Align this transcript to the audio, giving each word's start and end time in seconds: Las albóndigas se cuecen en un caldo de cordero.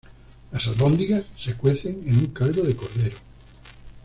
Las 0.49 0.65
albóndigas 0.65 1.25
se 1.37 1.53
cuecen 1.53 2.01
en 2.07 2.17
un 2.17 2.25
caldo 2.33 2.63
de 2.63 2.75
cordero. 2.75 3.17